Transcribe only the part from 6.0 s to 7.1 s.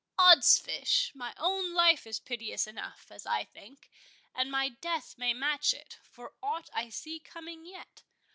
for aught I